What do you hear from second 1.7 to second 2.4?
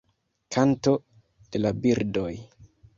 birdoj.